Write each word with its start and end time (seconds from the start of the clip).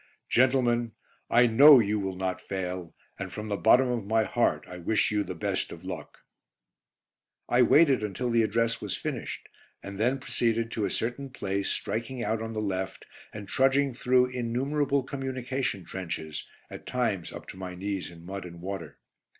Gentlemen, 0.29 0.93
I 1.29 1.45
know 1.45 1.77
you 1.79 1.99
will 1.99 2.15
not 2.15 2.41
fail, 2.41 2.95
and 3.19 3.31
from 3.31 3.49
the 3.49 3.55
bottom 3.55 3.87
of 3.89 4.03
my 4.07 4.23
heart 4.23 4.65
I 4.67 4.79
wish 4.79 5.11
you 5.11 5.23
the 5.23 5.35
best 5.35 5.71
of 5.71 5.83
luck." 5.85 6.17
I 7.47 7.61
waited 7.61 8.01
until 8.01 8.31
the 8.31 8.41
address 8.41 8.81
was 8.81 8.97
finished, 8.97 9.47
and 9.83 9.99
then 9.99 10.17
proceeded 10.17 10.71
to 10.71 10.85
a 10.85 10.89
certain 10.89 11.29
place, 11.29 11.69
striking 11.69 12.23
out 12.23 12.41
on 12.41 12.53
the 12.53 12.61
left 12.63 13.05
and 13.31 13.47
trudging 13.47 13.93
through 13.93 14.25
innumerable 14.31 15.03
communication 15.03 15.85
trenches, 15.85 16.47
at 16.71 16.87
times 16.87 17.31
up 17.31 17.45
to 17.49 17.57
my 17.57 17.75
knees 17.75 18.09
in 18.09 18.25
mud 18.25 18.43
and 18.45 18.59
water. 18.59 18.97